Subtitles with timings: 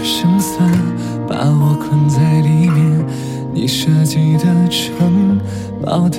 [0.00, 0.58] 这生死
[1.28, 3.06] 把我困在里面，
[3.52, 5.38] 你设计的城
[5.84, 6.18] 堡太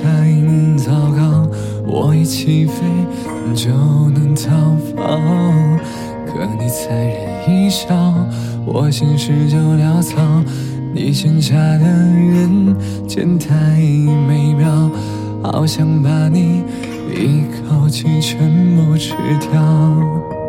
[0.76, 1.50] 糟糕，
[1.84, 2.74] 我一起飞
[3.56, 3.70] 就
[4.10, 4.50] 能逃
[4.94, 5.18] 跑，
[6.28, 7.88] 可你残忍一笑，
[8.64, 10.22] 我心事就潦草。
[10.94, 12.76] 你欠下的人
[13.08, 13.50] 间太
[14.28, 14.88] 美妙，
[15.42, 16.62] 好想把你
[17.10, 18.38] 一口气全
[18.76, 19.14] 部吃
[19.50, 20.41] 掉。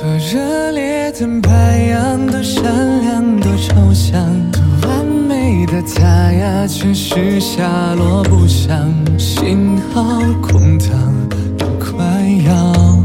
[0.00, 2.64] 多热烈的白羊，多善
[3.02, 4.18] 良，多抽象，
[4.50, 8.90] 多完美的他呀，却是下落不详。
[9.18, 10.02] 心好
[10.40, 10.88] 空荡，
[11.58, 12.02] 都快
[12.46, 13.04] 要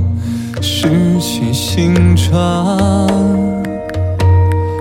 [0.61, 2.79] 失去形状。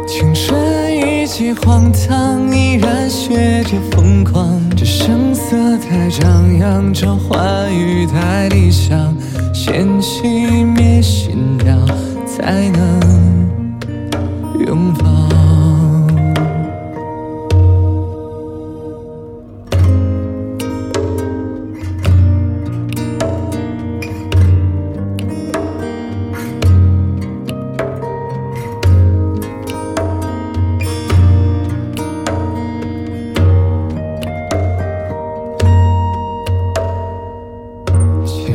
[0.06, 4.56] 青春一记荒唐，依然学着疯狂。
[4.76, 9.12] 这声色太张扬，这欢愉太理想，
[9.52, 10.93] 先熄灭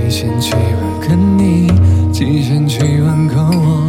[0.10, 1.68] 几千几万个你，
[2.12, 3.88] 几千几万个我，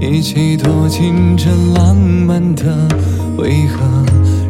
[0.00, 2.88] 一起躲进这浪漫的
[3.38, 3.80] 回合，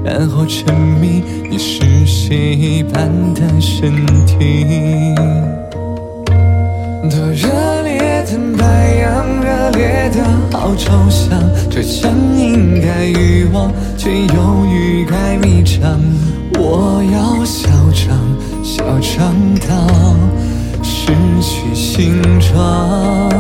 [0.03, 5.15] 然后沉迷你是血一般的身体。
[7.11, 10.25] 多热烈的白羊，热烈的
[10.59, 16.01] 好抽象，这僵应该欲望，却又欲盖弥彰。
[16.59, 18.19] 我要嚣张，
[18.65, 19.35] 嚣张
[21.01, 21.07] 失
[21.41, 23.31] 去形状。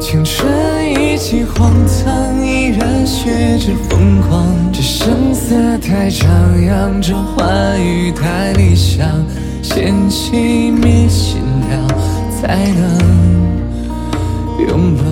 [0.00, 0.50] 青春
[0.90, 4.46] 一记荒唐，依然学着疯狂。
[4.72, 6.26] 这声色太张
[6.64, 9.06] 扬，这欢愉太理想。
[9.62, 11.76] 先熄灭心跳，
[12.40, 12.98] 才能
[14.66, 15.02] 拥抱。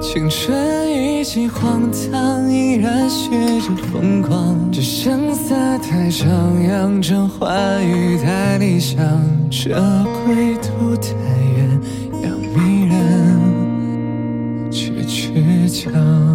[0.00, 3.28] 青春一记荒唐，依然学
[3.60, 4.56] 着疯狂。
[4.72, 8.98] 这声色太张扬，这欢愉太理想。
[9.50, 9.70] 这
[10.26, 11.10] 归途太
[11.56, 11.80] 远，
[12.22, 16.29] 要迷人，却倔强。